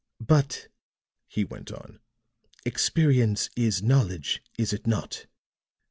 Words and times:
"But," 0.25 0.67
he 1.27 1.43
went 1.43 1.71
on, 1.71 1.99
"experience 2.65 3.51
is 3.55 3.83
knowledge, 3.83 4.41
is 4.57 4.73
it 4.73 4.87
not? 4.87 5.27